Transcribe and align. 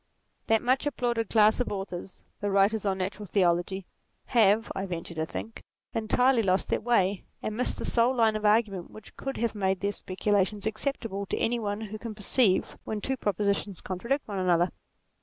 That 0.47 0.63
much 0.63 0.87
applauded 0.87 1.29
class 1.29 1.59
of 1.59 1.71
authors, 1.71 2.23
the 2.39 2.49
writers 2.49 2.87
on 2.87 2.97
natural 2.97 3.27
theology, 3.27 3.85
have, 4.25 4.71
I 4.73 4.87
venture 4.87 5.13
to 5.13 5.27
think, 5.27 5.61
entirety 5.93 6.41
lost 6.41 6.69
their 6.69 6.79
way, 6.81 7.25
and 7.43 7.55
missed 7.55 7.77
the 7.77 7.85
sole 7.85 8.15
line 8.15 8.35
of 8.35 8.43
argument 8.43 8.89
which 8.89 9.15
could 9.15 9.37
have 9.37 9.53
made 9.53 9.81
their 9.81 9.91
speculations 9.91 10.65
acceptable 10.65 11.27
to 11.27 11.37
any 11.37 11.59
one 11.59 11.81
who 11.81 11.99
can 11.99 12.15
perceive 12.15 12.75
when 12.83 12.99
two 12.99 13.15
propositions 13.15 13.79
contradict 13.79 14.27
one 14.27 14.39
another. 14.39 14.71